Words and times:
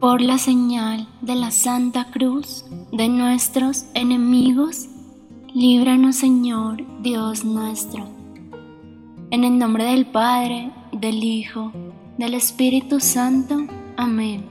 Por 0.00 0.20
la 0.20 0.36
señal 0.36 1.08
de 1.22 1.34
la 1.36 1.50
Santa 1.50 2.04
Cruz 2.10 2.66
de 2.92 3.08
nuestros 3.08 3.86
enemigos, 3.94 4.88
líbranos 5.54 6.16
Señor 6.16 6.84
Dios 7.00 7.46
nuestro. 7.46 8.06
En 9.30 9.42
el 9.42 9.58
nombre 9.58 9.84
del 9.84 10.04
Padre, 10.04 10.70
del 10.92 11.24
Hijo, 11.24 11.72
del 12.18 12.34
Espíritu 12.34 13.00
Santo. 13.00 13.66
Amén. 13.96 14.44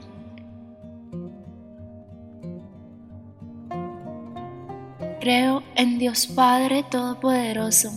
Creo 5.20 5.62
en 5.76 5.98
Dios 6.00 6.26
Padre 6.26 6.84
Todopoderoso, 6.90 7.92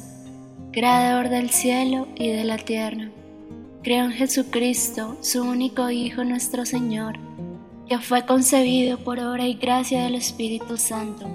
Creador 0.71 1.29
del 1.29 1.49
cielo 1.49 2.07
y 2.15 2.29
de 2.29 2.43
la 2.43 2.57
tierra. 2.57 3.09
Creo 3.81 4.05
en 4.05 4.11
Jesucristo, 4.11 5.17
su 5.21 5.41
único 5.41 5.89
Hijo 5.89 6.23
nuestro 6.23 6.63
Señor, 6.63 7.17
que 7.89 7.97
fue 7.97 8.23
concebido 8.23 8.99
por 8.99 9.19
obra 9.19 9.47
y 9.47 9.55
gracia 9.55 10.03
del 10.03 10.13
Espíritu 10.13 10.77
Santo. 10.77 11.27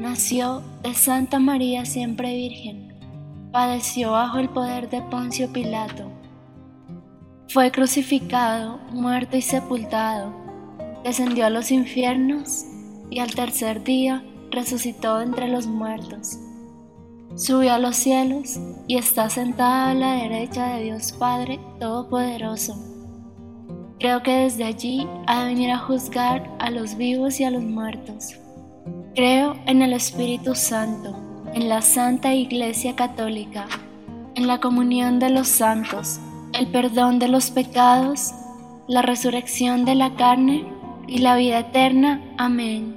Nació 0.00 0.60
de 0.82 0.92
Santa 0.92 1.38
María 1.38 1.84
siempre 1.84 2.34
Virgen. 2.34 2.88
Padeció 3.52 4.10
bajo 4.10 4.38
el 4.38 4.48
poder 4.48 4.90
de 4.90 5.00
Poncio 5.02 5.52
Pilato. 5.52 6.10
Fue 7.48 7.70
crucificado, 7.70 8.78
muerto 8.90 9.36
y 9.36 9.42
sepultado. 9.42 10.34
Descendió 11.04 11.46
a 11.46 11.50
los 11.50 11.70
infiernos 11.70 12.64
y 13.08 13.20
al 13.20 13.32
tercer 13.32 13.84
día 13.84 14.24
resucitó 14.50 15.20
entre 15.20 15.46
los 15.46 15.68
muertos. 15.68 16.40
Subió 17.36 17.74
a 17.74 17.78
los 17.78 17.94
cielos 17.94 18.58
y 18.88 18.96
está 18.96 19.30
sentada 19.30 19.90
a 19.90 19.94
la 19.94 20.14
derecha 20.14 20.74
de 20.74 20.82
Dios 20.82 21.12
Padre 21.12 21.60
Todopoderoso. 21.78 22.97
Creo 23.98 24.22
que 24.22 24.30
desde 24.30 24.62
allí 24.62 25.08
ha 25.26 25.40
de 25.40 25.46
venir 25.46 25.70
a 25.72 25.78
juzgar 25.78 26.48
a 26.60 26.70
los 26.70 26.96
vivos 26.96 27.40
y 27.40 27.44
a 27.44 27.50
los 27.50 27.64
muertos. 27.64 28.36
Creo 29.16 29.56
en 29.66 29.82
el 29.82 29.92
Espíritu 29.92 30.54
Santo, 30.54 31.16
en 31.52 31.68
la 31.68 31.82
Santa 31.82 32.32
Iglesia 32.32 32.94
Católica, 32.94 33.66
en 34.36 34.46
la 34.46 34.60
comunión 34.60 35.18
de 35.18 35.30
los 35.30 35.48
santos, 35.48 36.20
el 36.52 36.68
perdón 36.68 37.18
de 37.18 37.26
los 37.26 37.50
pecados, 37.50 38.34
la 38.86 39.02
resurrección 39.02 39.84
de 39.84 39.96
la 39.96 40.14
carne 40.14 40.64
y 41.08 41.18
la 41.18 41.34
vida 41.34 41.58
eterna. 41.58 42.22
Amén. 42.36 42.96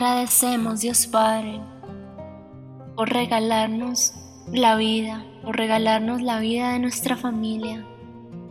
Agradecemos, 0.00 0.80
Dios 0.80 1.06
Padre, 1.06 1.60
por 2.96 3.12
regalarnos 3.12 4.14
la 4.50 4.76
vida, 4.76 5.26
por 5.42 5.58
regalarnos 5.58 6.22
la 6.22 6.40
vida 6.40 6.72
de 6.72 6.78
nuestra 6.78 7.18
familia, 7.18 7.84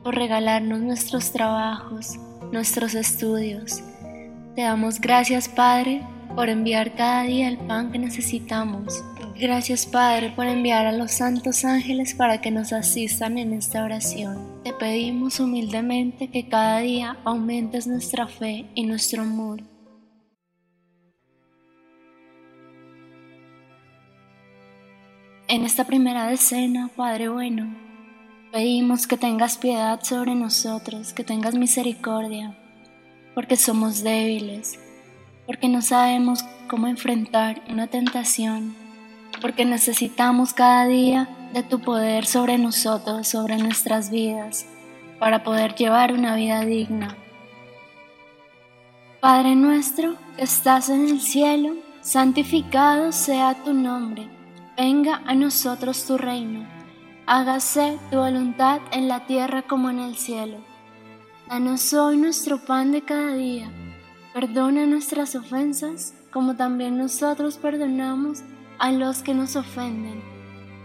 por 0.04 0.14
regalarnos 0.14 0.80
nuestros 0.80 1.32
trabajos, 1.32 2.20
nuestros 2.52 2.94
estudios. 2.94 3.82
Te 4.56 4.62
damos 4.62 5.02
gracias, 5.02 5.50
Padre, 5.50 6.04
por 6.36 6.50
enviar 6.50 6.94
cada 6.94 7.24
día 7.24 7.48
el 7.48 7.58
pan 7.58 7.92
que 7.92 7.98
necesitamos. 7.98 9.04
Gracias, 9.36 9.88
Padre, 9.88 10.32
por 10.36 10.46
enviar 10.46 10.86
a 10.86 10.92
los 10.92 11.14
santos 11.14 11.66
ángeles 11.66 12.14
para 12.14 12.42
que 12.42 12.52
nos 12.52 12.74
asistan 12.74 13.40
en 13.40 13.54
esta 13.54 13.84
oración. 13.84 14.62
Te 14.64 14.74
pedimos 14.74 15.40
humildemente 15.40 16.30
que 16.30 16.48
cada 16.48 16.78
día 16.80 17.18
aumentes 17.24 17.88
nuestra 17.88 18.28
fe 18.28 18.70
y 18.76 18.84
nuestro 18.86 19.24
amor 19.24 19.69
En 25.52 25.66
esta 25.66 25.84
primera 25.84 26.28
decena, 26.28 26.92
Padre 26.96 27.28
bueno, 27.28 27.76
pedimos 28.52 29.08
que 29.08 29.18
tengas 29.18 29.58
piedad 29.58 30.00
sobre 30.04 30.36
nosotros, 30.36 31.12
que 31.12 31.24
tengas 31.24 31.56
misericordia, 31.56 32.56
porque 33.34 33.56
somos 33.56 34.04
débiles, 34.04 34.80
porque 35.48 35.68
no 35.68 35.82
sabemos 35.82 36.46
cómo 36.68 36.86
enfrentar 36.86 37.64
una 37.68 37.88
tentación, 37.88 38.76
porque 39.42 39.66
necesitamos 39.66 40.54
cada 40.54 40.86
día 40.86 41.28
de 41.52 41.64
tu 41.64 41.80
poder 41.80 42.28
sobre 42.28 42.60
nosotros, 42.60 43.28
sobre 43.28 43.58
nuestras 43.58 44.12
vidas, 44.12 44.68
para 45.18 45.44
poder 45.44 45.74
llevar 45.74 46.14
una 46.14 46.36
vida 46.36 46.64
digna. 46.64 47.18
Padre 49.20 49.56
nuestro 49.56 50.16
que 50.38 50.44
estás 50.44 50.90
en 50.90 51.08
el 51.10 51.20
cielo, 51.20 51.74
santificado 52.02 53.12
sea 53.12 53.56
tu 53.64 53.74
nombre 53.74 54.39
venga 54.80 55.22
a 55.26 55.36
nosotros 55.36 56.06
tu 56.06 56.18
reino, 56.18 56.66
hágase 57.26 58.00
tu 58.10 58.16
voluntad 58.16 58.80
en 58.94 59.10
la 59.10 59.26
tierra 59.26 59.64
como 59.64 59.90
en 59.90 60.00
el 60.00 60.16
cielo. 60.16 60.60
Danos 61.50 61.94
hoy 61.94 62.16
nuestro 62.16 62.60
pan 62.60 62.94
de 62.94 63.02
cada 63.02 63.34
día, 63.34 63.70
perdona 64.34 64.86
nuestras 64.86 65.36
ofensas 65.36 66.14
como 66.32 66.56
también 66.56 66.98
nosotros 66.98 67.58
perdonamos 67.58 68.40
a 68.78 68.94
los 68.94 69.22
que 69.22 69.34
nos 69.34 69.58
ofenden. 69.58 70.24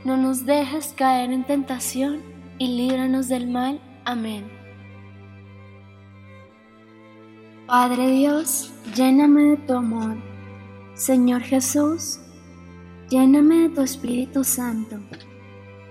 No 0.04 0.16
nos 0.16 0.44
dejes 0.44 0.92
caer 0.96 1.30
en 1.30 1.44
tentación 1.44 2.20
y 2.58 2.76
líbranos 2.76 3.28
del 3.28 3.46
mal. 3.48 3.80
Amén. 4.04 4.50
Padre 7.68 8.10
Dios, 8.10 8.72
lléname 8.96 9.42
de 9.50 9.56
tu 9.58 9.74
amor. 9.74 10.16
Señor 10.94 11.42
Jesús, 11.42 12.18
lléname 13.10 13.68
de 13.68 13.68
tu 13.74 13.80
Espíritu 13.82 14.44
Santo. 14.44 14.96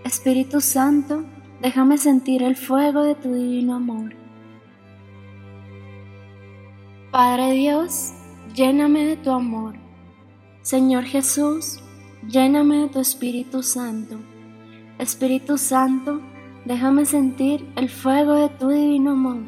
Espíritu 0.03 0.59
Santo, 0.61 1.23
déjame 1.61 1.97
sentir 1.97 2.43
el 2.43 2.55
fuego 2.55 3.03
de 3.03 3.15
tu 3.15 3.33
divino 3.33 3.75
amor. 3.75 4.15
Padre 7.11 7.51
Dios, 7.51 8.13
lléname 8.55 9.05
de 9.05 9.17
tu 9.17 9.31
amor. 9.31 9.75
Señor 10.61 11.03
Jesús, 11.03 11.79
lléname 12.27 12.77
de 12.77 12.89
tu 12.89 12.99
Espíritu 12.99 13.61
Santo. 13.61 14.17
Espíritu 14.97 15.57
Santo, 15.57 16.21
déjame 16.65 17.05
sentir 17.05 17.67
el 17.75 17.89
fuego 17.89 18.33
de 18.35 18.49
tu 18.49 18.69
divino 18.69 19.11
amor. 19.11 19.43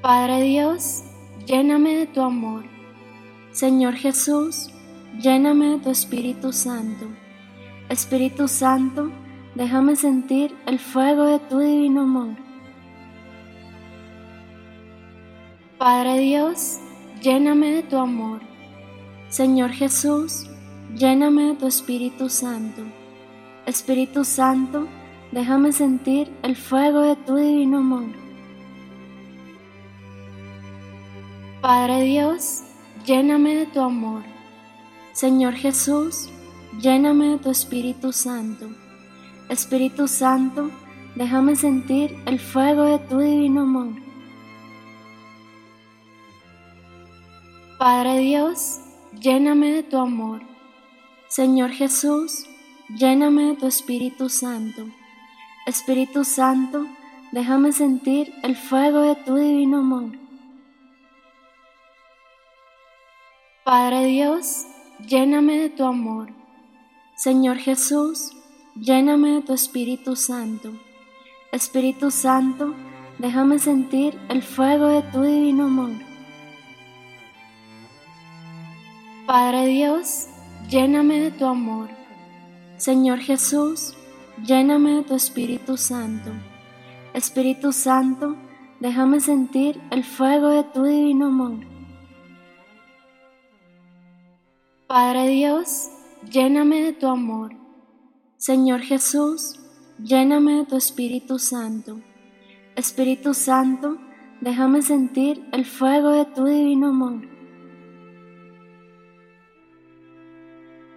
Padre 0.00 0.42
Dios, 0.42 1.04
lléname 1.46 1.94
de 1.94 2.06
tu 2.06 2.22
amor. 2.22 2.64
Señor 3.52 3.94
Jesús, 3.94 4.70
lléname 5.20 5.70
de 5.70 5.78
tu 5.78 5.90
Espíritu 5.90 6.52
Santo. 6.52 7.06
Espíritu 7.88 8.46
Santo, 8.46 9.10
déjame 9.56 9.96
sentir 9.96 10.54
el 10.66 10.78
fuego 10.78 11.24
de 11.24 11.40
tu 11.40 11.58
divino 11.58 12.02
amor. 12.02 12.36
Padre 15.78 16.18
Dios, 16.20 16.78
lléname 17.22 17.72
de 17.72 17.82
tu 17.82 17.96
amor. 17.96 18.40
Señor 19.30 19.70
Jesús, 19.70 20.46
lléname 20.94 21.46
de 21.46 21.54
tu 21.56 21.66
Espíritu 21.66 22.28
Santo. 22.28 22.82
Espíritu 23.66 24.24
Santo, 24.24 24.86
déjame 25.32 25.72
sentir 25.72 26.30
el 26.44 26.54
fuego 26.54 27.00
de 27.00 27.16
tu 27.16 27.34
divino 27.34 27.78
amor. 27.78 28.10
Padre 31.60 32.02
Dios, 32.04 32.62
lléname 33.04 33.54
de 33.54 33.66
tu 33.66 33.80
amor. 33.80 34.22
Señor 35.12 35.54
Jesús, 35.54 36.28
lléname 36.80 37.28
de 37.28 37.38
tu 37.38 37.50
Espíritu 37.50 38.12
Santo. 38.12 38.66
Espíritu 39.48 40.06
Santo, 40.06 40.70
déjame 41.16 41.56
sentir 41.56 42.16
el 42.26 42.38
fuego 42.38 42.84
de 42.84 42.98
tu 42.98 43.18
divino 43.18 43.62
amor. 43.62 43.94
Padre 47.78 48.18
Dios, 48.18 48.80
lléname 49.18 49.72
de 49.72 49.82
tu 49.82 49.96
amor. 49.96 50.42
Señor 51.28 51.70
Jesús, 51.70 52.46
lléname 52.88 53.44
de 53.44 53.54
tu 53.56 53.66
Espíritu 53.66 54.28
Santo. 54.28 54.86
Espíritu 55.66 56.24
Santo, 56.24 56.86
déjame 57.32 57.72
sentir 57.72 58.32
el 58.42 58.56
fuego 58.56 59.00
de 59.00 59.16
tu 59.16 59.36
divino 59.36 59.78
amor. 59.78 60.19
Padre 63.70 64.06
Dios, 64.06 64.66
lléname 65.06 65.56
de 65.58 65.68
tu 65.68 65.84
amor. 65.84 66.26
Señor 67.14 67.56
Jesús, 67.56 68.32
lléname 68.74 69.34
de 69.34 69.42
tu 69.42 69.52
Espíritu 69.52 70.16
Santo. 70.16 70.72
Espíritu 71.52 72.10
Santo, 72.10 72.74
déjame 73.20 73.60
sentir 73.60 74.18
el 74.28 74.42
fuego 74.42 74.88
de 74.88 75.02
tu 75.02 75.22
divino 75.22 75.66
amor. 75.66 75.92
Padre 79.24 79.66
Dios, 79.66 80.26
lléname 80.68 81.20
de 81.20 81.30
tu 81.30 81.46
amor. 81.46 81.90
Señor 82.76 83.20
Jesús, 83.20 83.94
lléname 84.44 84.94
de 84.94 85.02
tu 85.04 85.14
Espíritu 85.14 85.76
Santo. 85.76 86.32
Espíritu 87.14 87.70
Santo, 87.70 88.34
déjame 88.80 89.20
sentir 89.20 89.80
el 89.92 90.02
fuego 90.02 90.48
de 90.48 90.64
tu 90.64 90.82
divino 90.82 91.26
amor. 91.26 91.69
Padre 94.90 95.28
Dios, 95.28 95.88
lléname 96.32 96.82
de 96.82 96.92
tu 96.92 97.06
amor. 97.06 97.52
Señor 98.38 98.80
Jesús, 98.80 99.60
lléname 100.02 100.54
de 100.54 100.64
tu 100.64 100.76
Espíritu 100.76 101.38
Santo. 101.38 102.00
Espíritu 102.74 103.32
Santo, 103.32 103.98
déjame 104.40 104.82
sentir 104.82 105.46
el 105.52 105.64
fuego 105.64 106.10
de 106.10 106.24
tu 106.24 106.44
divino 106.44 106.88
amor. 106.88 107.20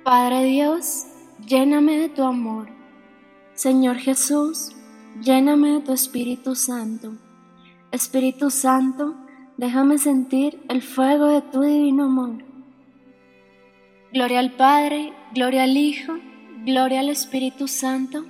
Padre 0.03 0.45
Dios, 0.45 1.05
lléname 1.45 1.99
de 1.99 2.09
tu 2.09 2.23
amor. 2.23 2.69
Señor 3.53 3.97
Jesús, 3.97 4.75
lléname 5.21 5.73
de 5.73 5.81
tu 5.81 5.93
Espíritu 5.93 6.55
Santo. 6.55 7.13
Espíritu 7.91 8.49
Santo, 8.49 9.13
déjame 9.57 9.99
sentir 9.99 10.59
el 10.67 10.81
fuego 10.81 11.27
de 11.27 11.43
tu 11.43 11.61
divino 11.61 12.05
amor. 12.05 12.52
Gloria 14.13 14.41
al 14.41 14.51
Padre, 14.51 15.11
gloria 15.33 15.63
al 15.63 15.75
Hijo, 15.75 16.13
gloria 16.63 16.99
al 16.99 17.09
Espíritu 17.09 17.67
Santo, 17.67 18.23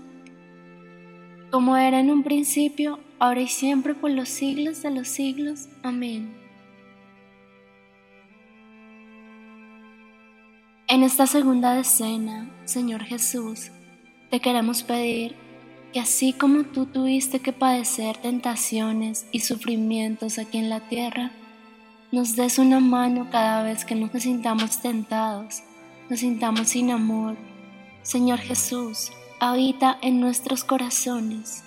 como 1.52 1.76
era 1.76 2.00
en 2.00 2.10
un 2.10 2.24
principio, 2.24 3.02
ahora 3.20 3.42
y 3.42 3.50
siempre 3.50 3.94
por 3.94 4.10
los 4.10 4.30
siglos 4.30 4.82
de 4.82 4.92
los 4.92 5.10
siglos. 5.10 5.68
Amén. 5.84 6.34
En 10.88 11.04
esta 11.04 11.28
segunda 11.28 11.76
decena, 11.76 12.50
Señor 12.64 13.04
Jesús, 13.04 13.70
te 14.30 14.40
queremos 14.40 14.84
pedir 14.84 15.36
que 15.92 16.00
así 16.00 16.32
como 16.32 16.64
tú 16.64 16.86
tuviste 16.86 17.40
que 17.40 17.52
padecer 17.52 18.16
tentaciones 18.16 19.28
y 19.34 19.42
sufrimientos 19.42 20.40
aquí 20.40 20.60
en 20.60 20.70
la 20.70 20.80
tierra, 20.88 21.34
nos 22.14 22.38
des 22.38 22.58
una 22.58 22.80
mano 22.80 23.28
cada 23.30 23.64
vez 23.64 23.84
que 23.84 23.96
nos 23.96 24.12
sintamos 24.22 24.82
tentados 24.82 25.62
nos 26.10 26.20
sintamos 26.20 26.70
sin 26.70 26.92
amor, 26.92 27.36
Señor 28.02 28.40
Jesús, 28.40 29.12
habita 29.40 29.98
en 30.02 30.20
nuestros 30.20 30.64
corazones. 30.64 31.64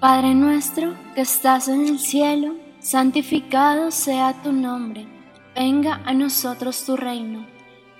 Padre 0.00 0.34
nuestro 0.34 0.94
que 1.14 1.22
estás 1.22 1.68
en 1.68 1.86
el 1.86 1.98
cielo, 1.98 2.54
santificado 2.80 3.90
sea 3.90 4.34
tu 4.42 4.52
nombre, 4.52 5.06
venga 5.54 6.00
a 6.04 6.12
nosotros 6.12 6.84
tu 6.84 6.96
reino, 6.96 7.46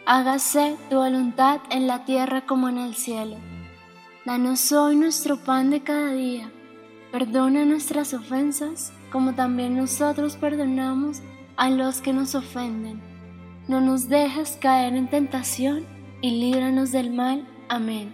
hágase 0.06 0.76
tu 0.88 0.96
voluntad 0.96 1.60
en 1.70 1.86
la 1.86 2.04
tierra 2.04 2.46
como 2.46 2.68
en 2.68 2.78
el 2.78 2.94
cielo. 2.94 3.36
Danos 4.25 4.70
hoy 4.70 4.96
nuestro 4.96 5.36
pan 5.36 5.70
de 5.70 5.82
cada 5.82 6.12
día, 6.12 6.50
perdona 7.10 7.64
nuestras 7.64 8.14
ofensas 8.14 8.92
como 9.11 9.35
también 9.35 9.76
nosotros 9.76 10.37
perdonamos 10.37 11.20
a 11.56 11.68
los 11.70 12.00
que 12.00 12.12
nos 12.12 12.35
ofenden 12.35 13.12
no 13.69 13.81
nos 13.81 14.09
dejes 14.09 14.59
caer 14.61 14.95
en 14.95 15.09
tentación 15.09 15.87
y 16.21 16.31
líbranos 16.33 16.92
del 16.92 17.12
mal. 17.12 17.47
Amén. 17.69 18.12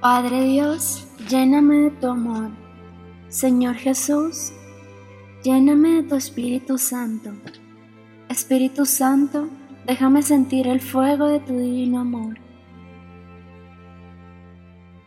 Padre 0.00 0.42
Dios, 0.42 1.06
lléname 1.28 1.76
de 1.76 1.90
tu 1.90 2.08
amor. 2.08 2.50
Señor 3.28 3.76
Jesús, 3.76 4.52
lléname 5.44 5.90
de 5.90 6.02
tu 6.02 6.16
Espíritu 6.16 6.76
Santo. 6.76 7.30
Espíritu 8.28 8.84
Santo, 8.84 9.48
déjame 9.86 10.22
sentir 10.22 10.66
el 10.66 10.80
fuego 10.80 11.28
de 11.28 11.38
tu 11.38 11.56
divino 11.56 12.00
amor. 12.00 12.36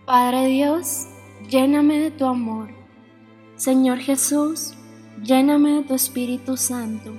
Padre 0.05 0.47
Dios, 0.47 1.07
lléname 1.49 1.99
de 1.99 2.11
tu 2.11 2.25
amor. 2.25 2.69
Señor 3.57 3.97
Jesús, 3.99 4.75
Lléname 5.23 5.75
de 5.75 5.83
tu 5.83 5.93
Espíritu 5.93 6.57
Santo. 6.57 7.13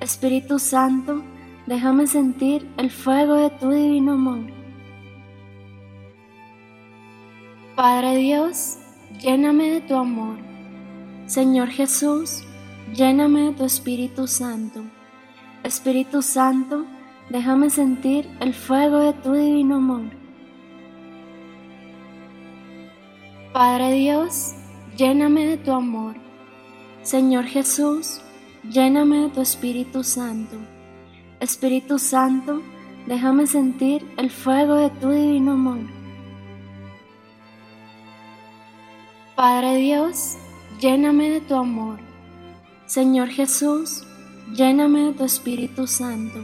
Espíritu 0.00 0.58
Santo, 0.58 1.22
déjame 1.66 2.08
sentir 2.08 2.68
el 2.76 2.90
fuego 2.90 3.34
de 3.34 3.50
tu 3.50 3.70
divino 3.70 4.14
amor. 4.14 4.40
Padre 7.76 8.16
Dios, 8.16 8.78
lléname 9.20 9.70
de 9.70 9.80
tu 9.82 9.94
amor. 9.94 10.36
Señor 11.26 11.68
Jesús, 11.68 12.42
lléname 12.92 13.42
de 13.42 13.52
tu 13.52 13.64
Espíritu 13.64 14.26
Santo. 14.26 14.82
Espíritu 15.62 16.22
Santo, 16.22 16.86
déjame 17.30 17.70
sentir 17.70 18.28
el 18.40 18.52
fuego 18.52 18.98
de 18.98 19.12
tu 19.12 19.32
divino 19.32 19.76
amor. 19.76 20.02
Padre 23.52 23.92
Dios, 23.92 24.54
lléname 24.96 25.46
de 25.46 25.56
tu 25.58 25.70
amor. 25.70 26.16
Señor 27.02 27.46
Jesús, 27.46 28.20
lléname 28.62 29.22
de 29.22 29.30
tu 29.30 29.40
Espíritu 29.40 30.04
Santo. 30.04 30.56
Espíritu 31.40 31.98
Santo, 31.98 32.62
déjame 33.08 33.48
sentir 33.48 34.06
el 34.16 34.30
fuego 34.30 34.76
de 34.76 34.90
tu 34.90 35.10
divino 35.10 35.54
amor. 35.54 35.80
Padre 39.34 39.78
Dios, 39.78 40.36
lléname 40.80 41.30
de 41.30 41.40
tu 41.40 41.56
amor. 41.56 41.98
Señor 42.86 43.30
Jesús, 43.30 44.04
lléname 44.54 45.06
de 45.06 45.12
tu 45.14 45.24
Espíritu 45.24 45.88
Santo. 45.88 46.38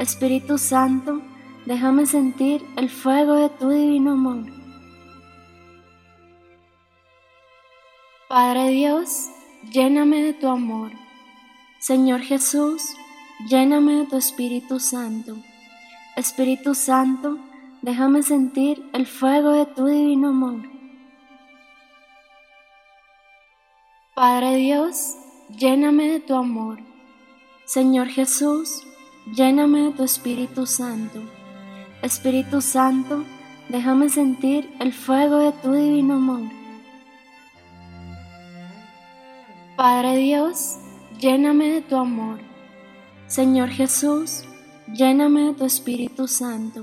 Espíritu 0.00 0.58
Santo, 0.58 1.22
déjame 1.66 2.04
sentir 2.06 2.66
el 2.76 2.88
fuego 2.90 3.34
de 3.34 3.48
tu 3.50 3.68
divino 3.68 4.14
amor. 4.14 4.44
Padre 8.28 8.70
Dios, 8.70 9.30
lléname 9.70 10.22
de 10.22 10.32
tu 10.32 10.48
amor. 10.48 10.92
Señor 11.78 12.20
Jesús, 12.20 12.82
lléname 13.48 13.96
de 13.96 14.06
tu 14.06 14.16
Espíritu 14.16 14.80
Santo. 14.80 15.36
Espíritu 16.16 16.74
Santo, 16.74 17.38
déjame 17.82 18.22
sentir 18.22 18.82
el 18.92 19.06
fuego 19.06 19.52
de 19.52 19.66
tu 19.66 19.86
divino 19.86 20.28
amor. 20.30 20.62
Padre 24.14 24.56
Dios, 24.56 25.14
lléname 25.56 26.08
de 26.08 26.20
tu 26.20 26.34
amor. 26.34 26.78
Señor 27.64 28.08
Jesús, 28.08 28.82
lléname 29.34 29.82
de 29.82 29.92
tu 29.92 30.04
Espíritu 30.04 30.66
Santo. 30.66 31.20
Espíritu 32.02 32.60
Santo, 32.60 33.24
déjame 33.68 34.08
sentir 34.08 34.68
el 34.80 34.92
fuego 34.92 35.38
de 35.38 35.52
tu 35.52 35.72
divino 35.72 36.14
amor. 36.14 36.58
Padre 39.78 40.16
Dios, 40.16 40.76
lléname 41.20 41.70
de 41.70 41.82
tu 41.82 41.94
amor. 41.94 42.40
Señor 43.28 43.68
Jesús, 43.68 44.42
lléname 44.92 45.42
de 45.42 45.54
tu 45.54 45.64
Espíritu 45.64 46.26
Santo. 46.26 46.82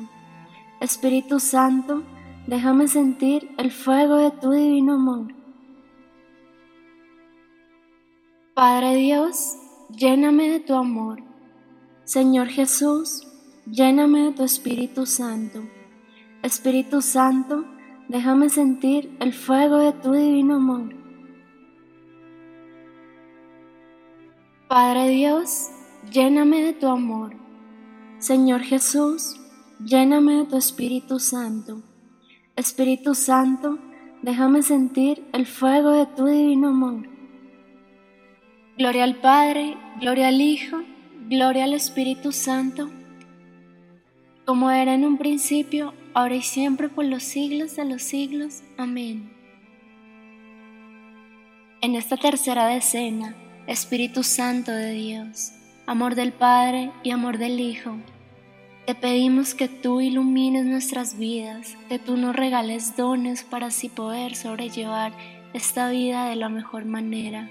Espíritu 0.80 1.42
Santo, 1.42 2.04
déjame 2.48 2.88
sentir 2.88 3.54
el 3.58 3.72
fuego 3.72 4.16
de 4.16 4.32
tu 4.32 4.50
divino 4.52 4.94
amor. 4.94 5.28
Padre 8.54 8.96
Dios, 8.96 9.58
lléname 9.90 10.50
de 10.52 10.62
tu 10.62 10.74
amor. 10.74 11.22
Señor 12.06 12.48
Jesús, 12.48 13.28
lléname 13.70 14.28
de 14.28 14.32
tu 14.32 14.44
Espíritu 14.46 15.06
Santo. 15.06 15.64
Espíritu 16.44 17.02
Santo, 17.02 17.66
déjame 18.08 18.48
sentir 18.48 19.18
el 19.20 19.34
fuego 19.34 19.80
de 19.80 19.92
tu 19.92 20.14
divino 20.14 20.56
amor. 20.56 21.05
Padre 24.76 25.08
Dios, 25.08 25.70
lléname 26.12 26.62
de 26.62 26.74
tu 26.74 26.88
amor. 26.88 27.34
Señor 28.18 28.60
Jesús, 28.60 29.40
lléname 29.80 30.34
de 30.34 30.46
tu 30.48 30.58
Espíritu 30.58 31.18
Santo. 31.18 31.82
Espíritu 32.58 33.16
Santo, 33.16 33.80
déjame 34.22 34.64
sentir 34.64 35.26
el 35.32 35.46
fuego 35.46 35.92
de 35.92 36.06
tu 36.08 36.26
divino 36.26 36.68
amor. 36.68 37.08
Gloria 38.78 39.06
al 39.06 39.16
Padre, 39.16 39.78
gloria 40.02 40.28
al 40.28 40.42
Hijo, 40.42 40.82
gloria 41.30 41.64
al 41.64 41.74
Espíritu 41.74 42.34
Santo, 42.34 42.90
como 44.44 44.72
era 44.72 44.94
en 44.94 45.06
un 45.06 45.18
principio, 45.18 45.94
ahora 46.14 46.36
y 46.36 46.42
siempre 46.42 46.90
por 46.90 47.06
los 47.06 47.24
siglos 47.24 47.78
de 47.78 47.86
los 47.86 48.02
siglos. 48.02 48.62
Amén. 48.78 49.32
En 51.80 51.96
esta 51.96 52.18
tercera 52.18 52.68
decena, 52.68 53.38
Espíritu 53.68 54.22
Santo 54.22 54.72
de 54.72 54.92
Dios, 54.92 55.52
amor 55.88 56.14
del 56.14 56.32
Padre 56.32 56.92
y 57.02 57.10
amor 57.10 57.40
del 57.40 57.60
Hijo, 57.60 57.98
te 58.86 58.94
pedimos 58.94 59.56
que 59.56 59.68
tú 59.68 60.02
ilumines 60.02 60.68
nuestras 60.68 61.18
vidas, 61.18 61.76
que 61.90 61.98
tú 61.98 62.16
nos 62.16 62.36
regales 62.36 62.96
dones 62.96 63.42
para 63.42 63.68
así 63.68 63.90
poder 63.90 64.36
sobrellevar 64.36 65.14
esta 65.54 65.90
vida 65.90 66.30
de 66.30 66.36
la 66.36 66.48
mejor 66.48 66.86
manera. 66.86 67.50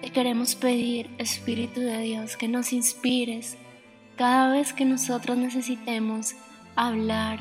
Te 0.00 0.08
queremos 0.08 0.54
pedir, 0.54 1.10
Espíritu 1.18 1.80
de 1.80 2.00
Dios, 2.00 2.38
que 2.38 2.48
nos 2.48 2.72
inspires 2.72 3.58
cada 4.16 4.50
vez 4.50 4.72
que 4.72 4.86
nosotros 4.86 5.36
necesitemos 5.36 6.34
hablar, 6.76 7.40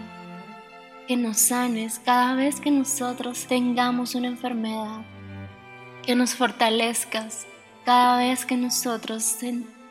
que 1.07 1.15
nos 1.15 1.37
sanes 1.37 1.99
cada 1.99 2.35
vez 2.35 2.59
que 2.59 2.71
nosotros 2.71 3.45
tengamos 3.47 4.15
una 4.15 4.27
enfermedad, 4.27 5.05
que 6.05 6.13
nos 6.13 6.35
fortalezcas 6.35 7.47
cada 7.86 8.18
vez 8.18 8.46
que 8.46 8.58
nosotros 8.58 9.38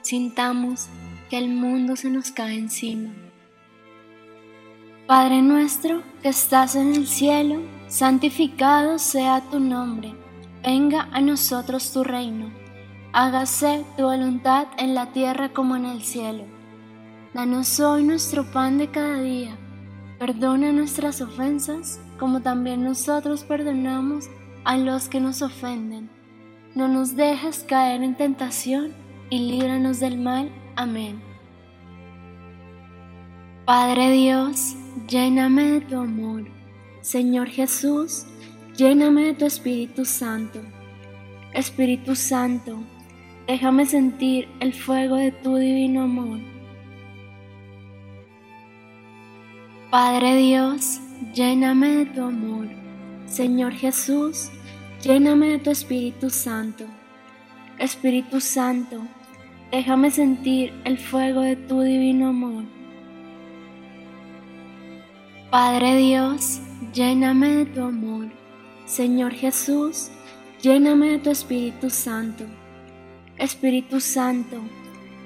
sintamos 0.02 0.88
que 1.30 1.38
el 1.38 1.48
mundo 1.48 1.96
se 1.96 2.10
nos 2.10 2.30
cae 2.30 2.58
encima. 2.58 3.10
Padre 5.06 5.42
nuestro 5.42 6.02
que 6.22 6.28
estás 6.30 6.74
en 6.76 6.94
el 6.94 7.06
cielo, 7.06 7.60
santificado 7.88 8.98
sea 8.98 9.40
tu 9.50 9.60
nombre 9.60 10.14
venga 10.64 11.08
a 11.12 11.20
nosotros 11.20 11.92
tu 11.92 12.02
reino, 12.04 12.50
hágase 13.12 13.84
tu 13.98 14.04
voluntad 14.04 14.66
en 14.78 14.94
la 14.94 15.12
tierra 15.12 15.50
como 15.50 15.76
en 15.76 15.84
el 15.84 16.02
cielo. 16.02 16.44
Danos 17.34 17.80
hoy 17.80 18.02
nuestro 18.02 18.50
pan 18.50 18.78
de 18.78 18.90
cada 18.90 19.20
día, 19.20 19.58
perdona 20.18 20.72
nuestras 20.72 21.20
ofensas 21.20 22.00
como 22.18 22.40
también 22.40 22.82
nosotros 22.82 23.44
perdonamos 23.44 24.24
a 24.64 24.78
los 24.78 25.10
que 25.10 25.20
nos 25.20 25.42
ofenden. 25.42 26.08
No 26.74 26.88
nos 26.88 27.16
dejes 27.16 27.64
caer 27.68 28.02
en 28.02 28.16
tentación 28.16 28.92
y 29.30 29.38
líbranos 29.50 30.00
del 30.00 30.18
mal. 30.18 30.50
Amén. 30.76 31.20
Padre 33.64 34.10
Dios, 34.10 34.76
lléname 35.08 35.64
de 35.64 35.80
tu 35.80 35.96
amor. 35.98 36.44
Señor 37.00 37.48
Jesús, 37.48 38.26
Lléname 38.76 39.26
de 39.26 39.34
tu 39.34 39.44
Espíritu 39.46 40.04
Santo. 40.04 40.58
Espíritu 41.52 42.16
Santo, 42.16 42.82
déjame 43.46 43.86
sentir 43.86 44.48
el 44.58 44.74
fuego 44.74 45.14
de 45.14 45.30
tu 45.30 45.54
divino 45.54 46.02
amor. 46.02 46.40
Padre 49.92 50.38
Dios, 50.38 51.00
lléname 51.32 51.88
de 51.98 52.06
tu 52.06 52.24
amor. 52.24 52.66
Señor 53.26 53.74
Jesús, 53.74 54.50
lléname 55.04 55.48
de 55.48 55.58
tu 55.58 55.70
Espíritu 55.70 56.30
Santo. 56.30 56.84
Espíritu 57.78 58.40
Santo, 58.40 59.02
déjame 59.70 60.10
sentir 60.10 60.72
el 60.84 60.96
fuego 60.96 61.42
de 61.42 61.56
tu 61.56 61.82
divino 61.82 62.28
amor. 62.28 62.64
Padre 65.50 65.96
Dios, 65.96 66.60
lléname 66.94 67.48
de 67.48 67.66
tu 67.66 67.82
amor. 67.82 68.28
Señor 68.86 69.32
Jesús, 69.34 70.10
lléname 70.62 71.10
de 71.10 71.18
tu 71.18 71.30
Espíritu 71.30 71.90
Santo. 71.90 72.44
Espíritu 73.36 74.00
Santo, 74.00 74.56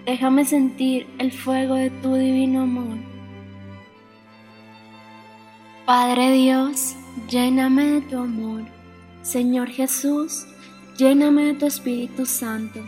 déjame 0.06 0.44
sentir 0.44 1.06
el 1.18 1.30
fuego 1.30 1.76
de 1.76 1.90
tu 2.02 2.14
divino 2.14 2.62
amor. 2.62 2.98
Padre 5.86 6.32
Dios, 6.32 6.96
lléname 7.30 7.84
de 7.84 8.00
tu 8.02 8.18
amor. 8.18 8.77
Señor 9.22 9.68
Jesús, 9.68 10.46
lléname 10.96 11.46
de 11.46 11.54
tu 11.54 11.66
Espíritu 11.66 12.24
Santo. 12.24 12.80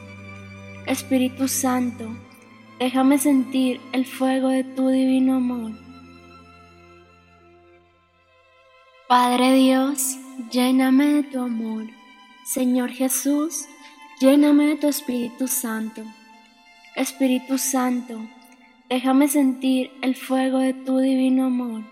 Espíritu 0.87 1.49
Santo, 1.49 2.09
déjame 2.79 3.19
sentir 3.19 3.81
el 3.93 4.07
fuego 4.07 4.49
de 4.49 4.65
tu 4.65 4.89
divino 4.89 5.37
amor. 5.37 5.73
Padre 9.09 9.55
Dios, 9.55 10.17
lléname 10.51 11.07
de 11.07 11.23
tu 11.25 11.41
amor. 11.41 11.87
Señor 12.45 12.91
Jesús, 12.91 13.67
lléname 14.21 14.67
de 14.69 14.77
tu 14.77 14.89
Espíritu 14.89 15.49
Santo. 15.49 16.03
Espíritu 16.97 17.59
Santo, 17.59 18.21
déjame 18.89 19.29
sentir 19.29 19.91
el 20.03 20.15
fuego 20.15 20.59
de 20.59 20.75
tu 20.75 20.99
divino 20.99 21.47
amor. 21.47 21.83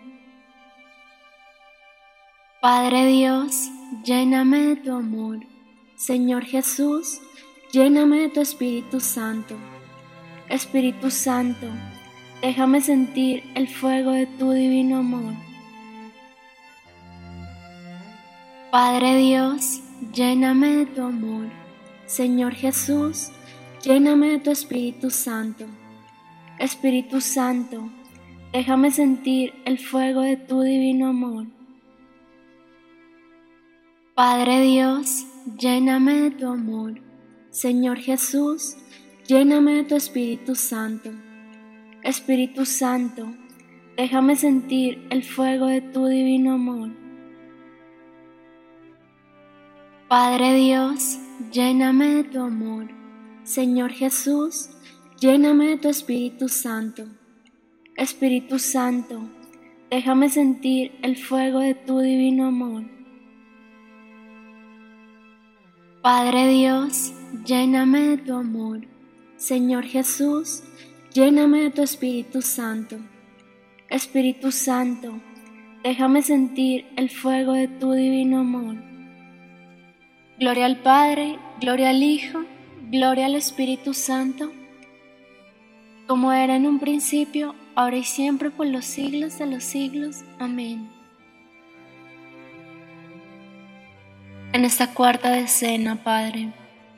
Padre 2.61 3.07
Dios, 3.07 3.71
lléname 4.05 4.59
de 4.59 4.77
tu 4.77 4.93
amor. 4.93 5.41
Señor 5.97 6.45
Jesús, 6.45 7.21
lléname 7.73 8.21
de 8.21 8.29
tu 8.29 8.41
Espíritu 8.41 9.01
Santo. 9.01 9.55
Espíritu 10.49 11.11
Santo, 11.11 11.67
déjame 12.41 12.81
sentir 12.81 13.43
el 13.55 13.69
fuego 13.69 14.13
de 14.13 14.27
tu 14.27 14.53
divino 14.53 14.99
amor. 14.99 15.35
Padre 18.71 19.17
Dios, 19.17 19.81
lléname 20.13 20.77
de 20.77 20.87
tu 20.87 21.03
amor. 21.03 21.47
Señor 22.07 22.55
Jesús, 22.55 23.31
lléname 23.83 24.31
de 24.31 24.39
tu 24.39 24.51
Espíritu 24.51 25.11
Santo. 25.11 25.67
Espíritu 26.59 27.21
Santo, 27.21 27.91
déjame 28.53 28.91
sentir 28.91 29.53
el 29.65 29.79
fuego 29.79 30.23
de 30.23 30.37
tu 30.37 30.63
divino 30.63 31.09
amor. 31.09 31.58
Padre 34.19 34.63
Dios, 34.63 35.29
lléname 35.61 36.23
de 36.23 36.31
tu 36.33 36.49
amor. 36.49 36.95
Señor 37.51 37.99
Jesús, 37.99 38.77
lléname 39.29 39.75
de 39.75 39.85
tu 39.85 39.95
Espíritu 39.95 40.57
Santo. 40.57 41.11
Espíritu 42.03 42.65
Santo, 42.65 43.33
déjame 43.97 44.35
sentir 44.35 45.07
el 45.11 45.23
fuego 45.23 45.67
de 45.67 45.83
tu 45.83 46.07
divino 46.07 46.55
amor. 46.55 46.91
Padre 50.09 50.55
Dios, 50.55 51.21
lléname 51.53 52.09
de 52.17 52.25
tu 52.25 52.41
amor. 52.41 52.89
Señor 53.45 53.93
Jesús, 53.93 54.69
lléname 55.21 55.69
de 55.69 55.77
tu 55.77 55.89
Espíritu 55.91 56.49
Santo. 56.49 57.05
Espíritu 57.95 58.59
Santo, 58.59 59.21
déjame 59.89 60.29
sentir 60.29 60.91
el 61.03 61.17
fuego 61.17 61.61
de 61.61 61.77
tu 61.77 62.01
divino 62.01 62.47
amor. 62.47 62.98
Padre 66.09 66.49
Dios, 66.49 67.13
lléname 67.45 68.01
de 68.01 68.17
tu 68.17 68.35
amor. 68.35 68.81
Señor 69.37 69.85
Jesús, 69.85 70.63
lléname 71.13 71.65
de 71.65 71.71
tu 71.71 71.83
Espíritu 71.83 72.41
Santo. 72.41 72.97
Espíritu 73.91 74.51
Santo, 74.51 75.21
déjame 75.83 76.23
sentir 76.23 76.87
el 76.97 77.11
fuego 77.11 77.53
de 77.53 77.69
tu 77.69 77.93
divino 77.93 78.39
amor. 78.39 78.77
Gloria 80.39 80.65
al 80.65 80.79
Padre, 80.79 81.39
gloria 81.61 81.91
al 81.91 82.03
Hijo, 82.03 82.43
gloria 82.91 83.27
al 83.27 83.35
Espíritu 83.35 83.93
Santo, 83.93 84.51
como 86.07 86.33
era 86.33 86.57
en 86.57 86.67
un 86.67 86.79
principio, 86.79 87.55
ahora 87.75 87.99
y 87.99 88.05
siempre 88.05 88.51
por 88.51 88.67
los 88.67 88.87
siglos 88.87 89.39
de 89.39 89.47
los 89.47 89.63
siglos. 89.63 90.25
Amén. 90.39 90.89
En 94.53 94.65
esta 94.65 94.95
cuarta 94.95 95.31
decena, 95.31 96.03
Padre, 96.03 96.49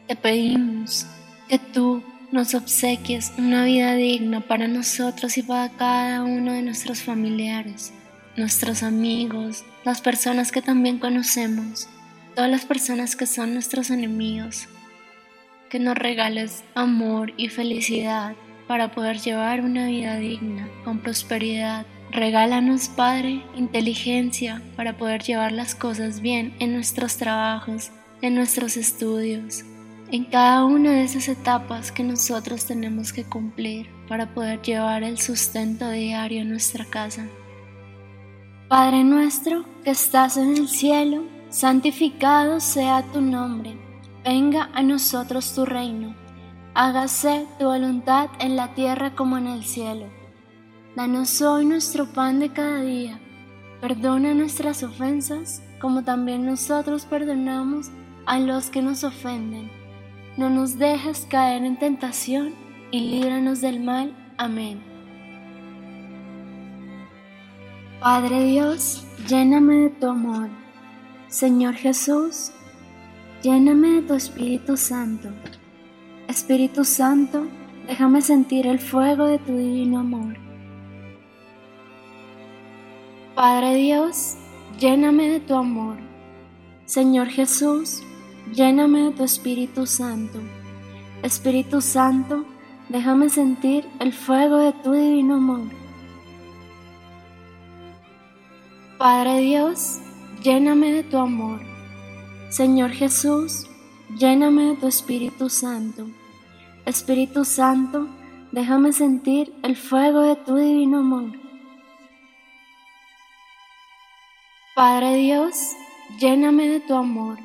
te 0.06 0.14
pedimos 0.14 1.06
que 1.48 1.58
tú 1.58 2.00
nos 2.30 2.54
obsequies 2.54 3.32
una 3.38 3.64
vida 3.64 3.94
digna 3.94 4.40
para 4.40 4.68
nosotros 4.68 5.36
y 5.36 5.42
para 5.42 5.68
cada 5.68 6.22
uno 6.22 6.52
de 6.52 6.62
nuestros 6.62 7.02
familiares, 7.02 7.92
nuestros 8.36 8.84
amigos, 8.84 9.64
las 9.84 10.00
personas 10.00 10.52
que 10.52 10.62
también 10.62 11.00
conocemos, 11.00 11.88
todas 12.36 12.50
las 12.50 12.64
personas 12.64 13.16
que 13.16 13.26
son 13.26 13.52
nuestros 13.52 13.90
enemigos. 13.90 14.68
Que 15.68 15.80
nos 15.80 15.96
regales 15.96 16.62
amor 16.74 17.32
y 17.36 17.48
felicidad 17.48 18.34
para 18.68 18.92
poder 18.92 19.18
llevar 19.18 19.60
una 19.60 19.86
vida 19.86 20.16
digna, 20.16 20.68
con 20.84 21.00
prosperidad. 21.00 21.84
Regálanos, 22.12 22.88
Padre, 22.88 23.44
inteligencia 23.54 24.60
para 24.74 24.96
poder 24.96 25.22
llevar 25.22 25.52
las 25.52 25.76
cosas 25.76 26.20
bien 26.20 26.54
en 26.58 26.72
nuestros 26.72 27.16
trabajos, 27.16 27.92
en 28.20 28.34
nuestros 28.34 28.76
estudios, 28.76 29.64
en 30.10 30.24
cada 30.24 30.64
una 30.64 30.90
de 30.90 31.04
esas 31.04 31.28
etapas 31.28 31.92
que 31.92 32.02
nosotros 32.02 32.66
tenemos 32.66 33.12
que 33.12 33.22
cumplir 33.22 33.88
para 34.08 34.34
poder 34.34 34.60
llevar 34.60 35.04
el 35.04 35.18
sustento 35.18 35.88
diario 35.88 36.42
en 36.42 36.50
nuestra 36.50 36.84
casa. 36.84 37.28
Padre 38.68 39.04
nuestro 39.04 39.64
que 39.84 39.90
estás 39.90 40.36
en 40.36 40.56
el 40.56 40.68
cielo, 40.68 41.22
santificado 41.48 42.58
sea 42.58 43.04
tu 43.12 43.20
nombre, 43.20 43.76
venga 44.24 44.68
a 44.74 44.82
nosotros 44.82 45.54
tu 45.54 45.64
reino, 45.64 46.16
hágase 46.74 47.46
tu 47.60 47.66
voluntad 47.66 48.30
en 48.40 48.56
la 48.56 48.74
tierra 48.74 49.14
como 49.14 49.38
en 49.38 49.46
el 49.46 49.64
cielo. 49.64 50.19
Danos 51.00 51.40
hoy 51.40 51.64
nuestro 51.64 52.04
pan 52.04 52.40
de 52.40 52.50
cada 52.50 52.82
día, 52.82 53.18
perdona 53.80 54.34
nuestras 54.34 54.82
ofensas 54.82 55.62
como 55.80 56.04
también 56.04 56.44
nosotros 56.44 57.06
perdonamos 57.06 57.90
a 58.26 58.38
los 58.38 58.68
que 58.68 58.82
nos 58.82 59.02
ofenden 59.02 59.70
no 60.36 60.50
nos 60.50 60.78
dejes 60.78 61.26
caer 61.30 61.64
en 61.64 61.78
tentación 61.78 62.54
y 62.90 63.00
líbranos 63.00 63.62
del 63.62 63.80
mal. 63.80 64.14
Amén. 64.36 64.82
Padre 68.00 68.44
Dios, 68.44 69.06
lléname 69.26 69.76
de 69.76 69.88
tu 69.88 70.06
amor. 70.06 70.50
Señor 71.28 71.76
Jesús, 71.76 72.52
lléname 73.42 73.88
de 73.88 74.02
tu 74.02 74.14
Espíritu 74.14 74.76
Santo. 74.76 75.30
Espíritu 76.28 76.84
Santo, 76.84 77.46
déjame 77.86 78.20
sentir 78.20 78.66
el 78.66 78.80
fuego 78.80 79.24
de 79.24 79.38
tu 79.38 79.56
divino 79.56 80.00
amor. 80.00 80.49
Padre 83.40 83.74
Dios, 83.76 84.36
lléname 84.78 85.30
de 85.30 85.40
tu 85.40 85.54
amor. 85.54 85.96
Señor 86.84 87.28
Jesús, 87.28 88.02
Lléname 88.52 89.04
de 89.04 89.12
tu 89.12 89.24
Espíritu 89.24 89.86
Santo. 89.86 90.38
Espíritu 91.22 91.80
Santo, 91.80 92.44
déjame 92.90 93.30
sentir 93.30 93.88
el 93.98 94.12
fuego 94.12 94.58
de 94.58 94.72
tu 94.84 94.92
divino 94.92 95.36
amor. 95.36 95.70
Padre 98.98 99.40
Dios, 99.40 100.00
lléname 100.42 100.92
de 100.92 101.02
tu 101.02 101.16
amor. 101.16 101.60
Señor 102.50 102.90
Jesús, 102.90 103.66
lléname 104.18 104.64
de 104.64 104.76
tu 104.76 104.86
Espíritu 104.86 105.48
Santo. 105.48 106.10
Espíritu 106.84 107.46
Santo, 107.46 108.06
déjame 108.52 108.92
sentir 108.92 109.50
el 109.62 109.76
fuego 109.76 110.20
de 110.20 110.36
tu 110.36 110.56
divino 110.56 110.98
amor. 110.98 111.39
Padre 114.80 115.16
Dios, 115.16 115.76
lléname 116.18 116.66
de 116.66 116.80
tu 116.80 116.94
amor. 116.94 117.36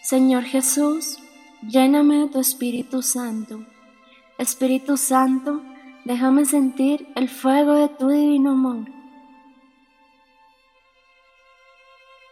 Señor 0.00 0.44
Jesús, 0.44 1.18
lléname 1.60 2.20
de 2.20 2.28
tu 2.28 2.40
Espíritu 2.40 3.02
Santo. 3.02 3.66
Espíritu 4.38 4.96
Santo, 4.96 5.60
déjame 6.06 6.46
sentir 6.46 7.08
el 7.14 7.28
fuego 7.28 7.74
de 7.74 7.88
tu 7.88 8.08
divino 8.08 8.52
amor. 8.52 8.86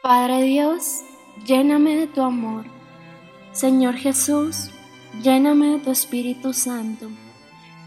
Padre 0.02 0.40
Dios, 0.44 1.02
lléname 1.46 1.94
de 1.94 2.06
tu 2.06 2.22
amor. 2.22 2.64
Señor 3.52 3.94
Jesús, 3.96 4.70
lléname 5.22 5.66
de 5.72 5.78
tu 5.80 5.90
Espíritu 5.90 6.54
Santo. 6.54 7.10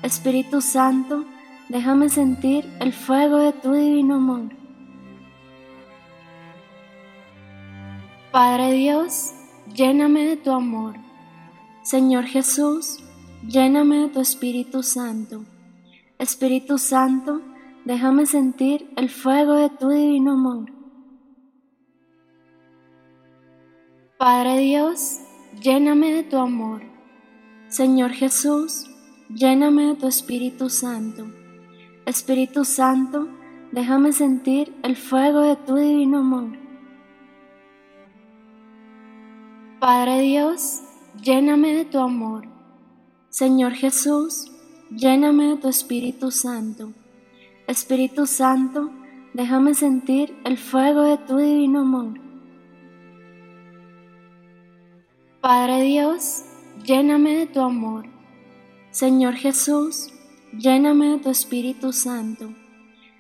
Espíritu 0.04 0.62
Santo, 0.62 1.26
déjame 1.68 2.10
sentir 2.10 2.64
el 2.80 2.94
fuego 2.94 3.38
de 3.38 3.54
tu 3.54 3.74
divino 3.74 4.18
amor. 4.18 4.57
Padre 8.38 8.74
Dios, 8.74 9.34
lléname 9.74 10.24
de 10.26 10.38
tu 10.38 10.52
amor. 10.52 10.94
Señor 11.82 12.26
Jesús, 12.26 13.00
lléname 13.42 14.02
de 14.02 14.10
tu 14.10 14.20
Espíritu 14.20 14.84
Santo. 14.84 15.44
Espíritu 16.20 16.78
Santo, 16.78 17.42
déjame 17.84 18.28
sentir 18.28 18.92
el 18.96 19.10
fuego 19.10 19.54
de 19.56 19.72
tu 19.72 19.90
divino 19.90 20.34
amor. 20.34 20.72
Padre 24.20 24.60
Dios, 24.60 25.20
lléname 25.60 26.14
de 26.14 26.22
tu 26.22 26.38
amor. 26.38 26.84
Señor 27.70 28.12
Jesús, 28.12 28.86
lléname 29.30 29.88
de 29.88 29.96
tu 29.96 30.06
Espíritu 30.06 30.70
Santo. 30.70 31.26
Espíritu 32.06 32.66
Santo, 32.66 33.30
déjame 33.72 34.14
sentir 34.14 34.76
el 34.84 34.96
fuego 34.96 35.42
de 35.42 35.56
tu 35.56 35.74
divino 35.74 36.20
amor. 36.20 36.67
Padre 39.80 40.22
Dios, 40.22 40.82
lléname 41.22 41.72
de 41.76 41.86
tu 41.86 42.00
amor. 42.00 42.48
Señor 43.30 43.74
Jesús, 43.74 44.52
lléname 44.90 45.50
de 45.50 45.58
tu 45.58 45.68
Espíritu 45.68 46.32
Santo. 46.32 46.94
Espíritu 47.68 48.26
Santo, 48.26 48.90
déjame 49.36 49.76
sentir 49.76 50.36
el 50.46 50.58
fuego 50.58 51.04
de 51.04 51.20
tu 51.20 51.38
divino 51.38 51.82
amor. 51.82 52.20
Padre 55.42 55.84
Dios, 55.84 56.44
lléname 56.84 57.36
de 57.36 57.46
tu 57.46 57.62
amor. 57.62 58.08
Señor 58.90 59.36
Jesús, 59.36 60.10
lléname 60.58 61.10
de 61.10 61.20
tu 61.20 61.30
Espíritu 61.30 61.94
Santo. 61.94 62.50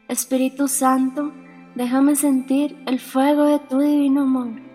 Espíritu 0.07 0.67
Santo, 0.67 1.31
déjame 1.75 2.15
sentir 2.15 2.75
el 2.87 2.99
fuego 2.99 3.43
de 3.43 3.59
tu 3.59 3.77
divino 3.77 4.23
amor. 4.23 4.66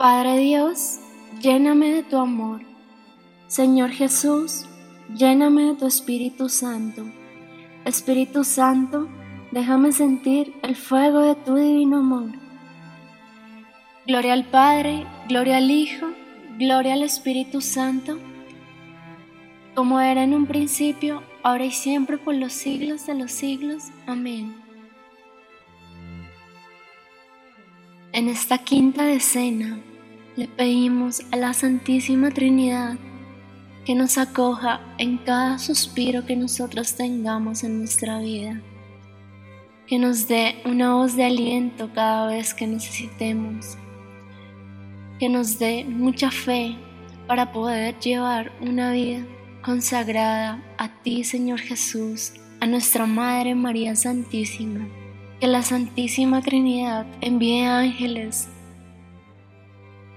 Padre 0.00 0.38
Dios, 0.38 0.98
lléname 1.42 1.92
de 1.92 2.02
tu 2.02 2.16
amor. 2.16 2.62
Señor 3.48 3.90
Jesús, 3.90 4.64
lléname 5.14 5.64
de 5.64 5.74
tu 5.74 5.86
Espíritu 5.86 6.48
Santo. 6.48 7.04
Espíritu 7.84 8.42
Santo, 8.42 9.10
déjame 9.50 9.92
sentir 9.92 10.54
el 10.62 10.74
fuego 10.74 11.20
de 11.20 11.34
tu 11.34 11.54
divino 11.54 11.98
amor. 11.98 12.30
Gloria 14.06 14.32
al 14.32 14.46
Padre, 14.46 15.04
gloria 15.28 15.58
al 15.58 15.70
Hijo, 15.70 16.06
gloria 16.58 16.94
al 16.94 17.02
Espíritu 17.02 17.60
Santo, 17.60 18.18
como 19.74 20.00
era 20.00 20.24
en 20.24 20.32
un 20.32 20.46
principio, 20.46 21.22
ahora 21.42 21.66
y 21.66 21.72
siempre 21.72 22.16
por 22.16 22.34
los 22.36 22.54
siglos 22.54 23.06
de 23.06 23.16
los 23.16 23.32
siglos. 23.32 23.90
Amén. 24.06 24.56
En 28.12 28.28
esta 28.30 28.56
quinta 28.56 29.04
decena, 29.04 29.78
le 30.40 30.48
pedimos 30.48 31.20
a 31.32 31.36
la 31.36 31.52
Santísima 31.52 32.30
Trinidad 32.30 32.96
que 33.84 33.94
nos 33.94 34.16
acoja 34.16 34.80
en 34.96 35.18
cada 35.18 35.58
suspiro 35.58 36.24
que 36.24 36.34
nosotros 36.34 36.94
tengamos 36.94 37.62
en 37.62 37.80
nuestra 37.80 38.20
vida, 38.20 38.62
que 39.86 39.98
nos 39.98 40.28
dé 40.28 40.62
una 40.64 40.94
voz 40.94 41.14
de 41.14 41.24
aliento 41.24 41.90
cada 41.92 42.28
vez 42.28 42.54
que 42.54 42.66
necesitemos, 42.66 43.76
que 45.18 45.28
nos 45.28 45.58
dé 45.58 45.84
mucha 45.84 46.30
fe 46.30 46.74
para 47.26 47.52
poder 47.52 47.98
llevar 47.98 48.50
una 48.62 48.92
vida 48.92 49.26
consagrada 49.62 50.64
a 50.78 50.88
ti, 51.02 51.22
Señor 51.22 51.60
Jesús, 51.60 52.32
a 52.60 52.66
nuestra 52.66 53.04
Madre 53.04 53.54
María 53.54 53.94
Santísima, 53.94 54.88
que 55.38 55.46
la 55.46 55.62
Santísima 55.62 56.40
Trinidad 56.40 57.04
envíe 57.20 57.64
ángeles 57.64 58.48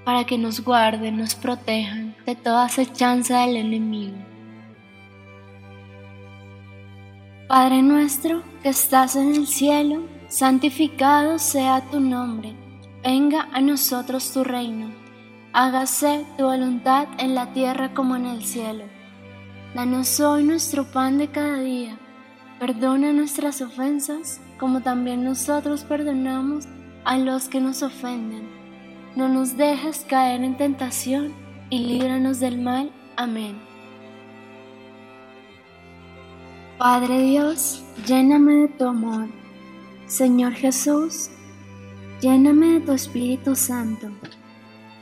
para 0.06 0.26
que 0.26 0.38
nos 0.38 0.62
guarden, 0.62 1.18
nos 1.18 1.36
protejan 1.36 2.16
de 2.26 2.36
toda 2.36 2.66
acechanza 2.66 3.42
del 3.42 3.58
enemigo. 3.58 4.18
Padre 7.48 7.82
nuestro 7.82 8.44
que 8.64 8.70
estás 8.70 9.16
en 9.16 9.36
el 9.36 9.48
cielo, 9.48 10.04
santificado 10.28 11.40
sea 11.40 11.82
tu 11.92 12.00
nombre, 12.00 12.56
venga 13.04 13.48
a 13.54 13.62
nosotros 13.62 14.32
tu 14.34 14.44
reino, 14.44 14.92
hágase 15.54 16.26
tu 16.38 16.46
voluntad 16.46 17.08
en 17.20 17.36
la 17.36 17.54
tierra 17.54 17.94
como 17.94 18.16
en 18.16 18.26
el 18.26 18.44
cielo. 18.44 18.86
Danos 19.76 20.20
hoy 20.20 20.44
nuestro 20.44 20.86
pan 20.86 21.18
de 21.18 21.30
cada 21.30 21.60
día, 21.60 21.98
perdona 22.60 23.14
nuestras 23.14 23.62
ofensas 23.62 24.40
como 24.60 24.82
también 24.82 25.24
nosotros 25.24 25.84
perdonamos 25.84 26.66
a 27.04 27.18
los 27.18 27.50
que 27.50 27.60
nos 27.60 27.84
ofenden. 27.84 28.63
No 29.16 29.30
nos 29.30 29.58
dejes 29.58 30.06
caer 30.10 30.44
en 30.44 30.58
tentación 30.58 31.34
y 31.70 31.80
líbranos 31.80 32.40
del 32.40 32.60
mal. 32.60 32.92
Amén. 33.16 33.58
Padre 36.80 37.22
Dios, 37.22 37.84
lléname 38.08 38.54
de 38.54 38.68
tu 38.70 38.88
amor. 38.88 39.28
Señor 40.08 40.54
Jesús, 40.54 41.30
lléname 42.22 42.74
de 42.74 42.82
tu 42.82 42.92
Espíritu 42.92 43.56
Santo. 43.56 44.10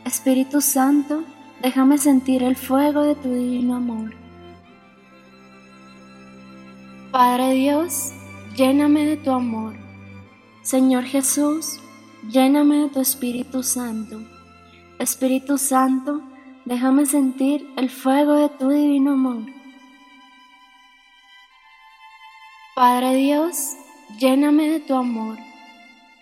Espíritu 0.05 0.59
Santo, 0.59 1.23
déjame 1.61 1.97
sentir 1.97 2.43
el 2.43 2.57
fuego 2.57 3.03
de 3.03 3.15
tu 3.15 3.33
divino 3.33 3.75
amor. 3.75 4.13
Padre 7.11 7.53
Dios, 7.53 8.11
lléname 8.55 9.05
de 9.05 9.17
tu 9.17 9.31
amor. 9.31 9.73
Señor 10.61 11.05
Jesús, 11.05 11.79
lléname 12.29 12.83
de 12.83 12.89
tu 12.89 12.99
Espíritu 12.99 13.63
Santo. 13.63 14.21
Espíritu 14.99 15.57
Santo, 15.57 16.21
déjame 16.65 17.05
sentir 17.05 17.67
el 17.77 17.89
fuego 17.89 18.33
de 18.33 18.49
tu 18.49 18.69
divino 18.69 19.13
amor. 19.13 19.45
Padre 22.75 23.15
Dios, 23.15 23.75
lléname 24.19 24.69
de 24.69 24.79
tu 24.79 24.93
amor. 24.93 25.37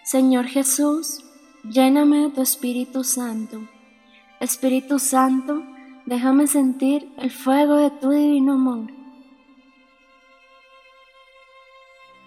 Señor 0.04 0.46
Jesús, 0.46 1.24
lléname 1.64 2.20
de 2.24 2.30
tu 2.30 2.42
Espíritu 2.42 3.04
Santo. 3.04 3.62
Espíritu 4.40 5.00
Santo, 5.00 5.64
déjame 6.06 6.48
sentir 6.48 7.12
el 7.18 7.32
fuego 7.32 7.76
de 7.76 7.92
tu 7.92 8.10
divino 8.10 8.54
amor. 8.54 8.92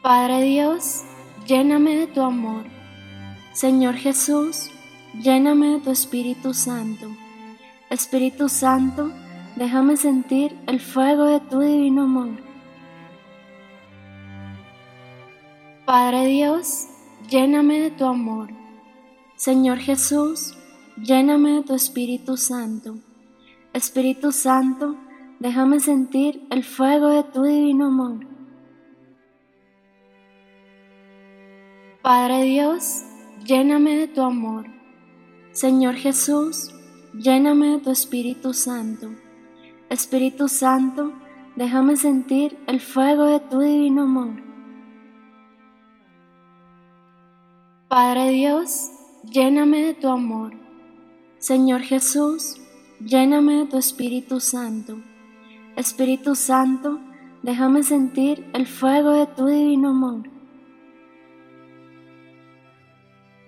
Padre 0.03 0.43
Dios, 0.43 1.03
lléname 1.47 1.97
de 1.97 2.07
tu 2.09 2.21
amor. 2.21 2.82
Señor 3.53 3.97
Jesús, 3.97 4.71
lléname 5.23 5.75
de 5.75 5.81
tu 5.81 5.91
Espíritu 5.91 6.55
Santo. 6.55 7.09
Espíritu 7.91 8.49
Santo, 8.49 9.13
déjame 9.57 9.99
sentir 9.99 10.57
el 10.67 10.81
fuego 10.81 11.27
de 11.27 11.41
tu 11.41 11.61
divino 11.61 12.05
amor. 12.05 12.31
Padre 15.85 16.25
Dios, 16.29 16.87
lléname 17.29 17.79
de 17.81 17.91
tu 17.91 18.07
amor. 18.07 18.49
Señor 19.37 19.77
Jesús, 19.77 20.55
lléname 20.97 21.57
de 21.57 21.63
tu 21.63 21.75
Espíritu 21.75 22.39
Santo. 22.39 22.97
Espíritu 23.75 24.33
Santo, 24.33 24.97
déjame 25.41 25.79
sentir 25.81 26.47
el 26.51 26.65
fuego 26.65 27.09
de 27.09 27.23
tu 27.25 27.43
divino 27.43 27.89
amor. 27.89 28.27
Padre 32.01 32.45
Dios, 32.45 33.05
lléname 33.45 33.97
de 33.97 34.09
tu 34.09 34.21
amor. 34.23 34.67
Señor 35.53 35.95
Jesús, 35.95 36.73
lléname 37.15 37.73
de 37.73 37.79
tu 37.79 37.91
Espíritu 37.91 38.53
Santo. 38.53 39.09
Espíritu 39.91 40.49
Santo, 40.49 41.13
déjame 41.57 41.97
sentir 41.97 42.57
el 42.67 42.81
fuego 42.81 43.25
de 43.27 43.41
tu 43.41 43.61
divino 43.61 44.03
amor. 44.03 44.43
Padre 47.89 48.31
Dios, 48.31 48.91
lléname 49.31 49.83
de 49.83 49.95
tu 49.95 50.09
amor. 50.09 50.55
Señor 51.39 51.83
Jesús, 51.83 52.61
lléname 53.01 53.57
de 53.57 53.67
tu 53.67 53.77
Espíritu 53.77 54.41
Santo. 54.41 54.97
Espíritu 55.77 56.35
Santo, 56.35 57.01
déjame 57.43 57.83
sentir 57.83 58.47
el 58.55 58.67
fuego 58.67 59.11
de 59.11 59.27
tu 59.27 59.47
divino 59.47 59.91
amor. 59.91 60.23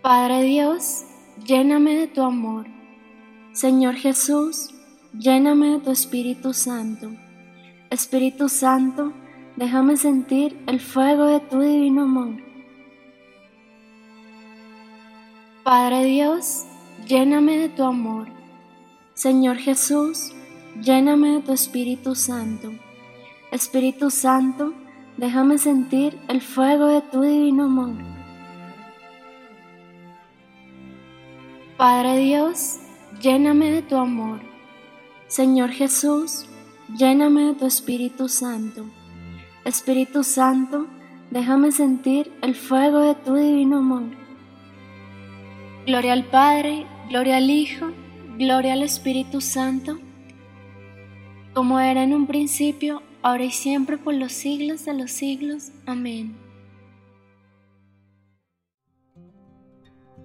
Padre 0.05 0.43
Dios, 0.43 1.07
lléname 1.47 1.97
de 1.97 2.07
tu 2.07 2.21
amor. 2.21 2.67
Señor 3.55 3.95
Jesús, 3.95 4.69
lléname 5.19 5.71
de 5.71 5.79
tu 5.79 5.91
Espíritu 5.91 6.53
Santo. 6.53 7.09
Espíritu 7.89 8.51
Santo, 8.51 9.15
déjame 9.57 9.97
sentir 9.97 10.63
el 10.67 10.79
fuego 10.79 11.25
de 11.25 11.41
tu 11.41 11.59
divino 11.59 12.03
amor. 12.03 12.37
Padre 15.63 16.05
Dios, 16.05 16.67
lléname 17.09 17.57
de 17.57 17.71
tu 17.71 17.83
amor. 17.83 18.29
Señor 19.15 19.57
Jesús, 19.57 20.33
lléname 20.83 21.37
de 21.37 21.41
tu 21.41 21.53
Espíritu 21.55 22.15
Santo. 22.15 22.75
Espíritu 23.51 24.11
Santo, 24.11 24.75
déjame 25.17 25.57
sentir 25.57 26.19
el 26.29 26.43
fuego 26.43 26.89
de 26.89 27.01
tu 27.01 27.23
divino 27.23 27.65
amor. 27.65 28.14
Padre 31.77 32.19
Dios, 32.19 32.79
lléname 33.21 33.73
de 33.73 33.83
tu 33.83 33.97
amor. 33.97 34.39
Señor 35.27 35.71
Jesús, 35.71 36.47
lléname 36.97 37.47
de 37.47 37.55
tu 37.55 37.67
Espíritu 37.67 38.29
Santo. 38.29 38.85
Espíritu 39.65 40.23
Santo, 40.23 40.87
déjame 41.33 41.73
sentir 41.73 42.31
el 42.43 42.55
fuego 42.55 43.01
de 43.01 43.17
tu 43.17 43.35
divino 43.35 43.79
amor. 43.79 44.05
Gloria 45.85 46.13
al 46.13 46.25
Padre, 46.27 46.87
gloria 47.09 47.39
al 47.39 47.51
Hijo, 47.51 47.87
gloria 48.39 48.75
al 48.75 48.85
Espíritu 48.85 49.41
Santo, 49.41 49.99
como 51.55 51.81
era 51.81 52.05
en 52.05 52.15
un 52.15 52.29
principio, 52.29 53.03
ahora 53.21 53.47
y 53.47 53.51
siempre 53.51 53.99
por 53.99 54.15
los 54.15 54.31
siglos 54.33 54.85
de 54.85 54.95
los 54.95 55.11
siglos. 55.11 55.73
Amén. 55.87 56.44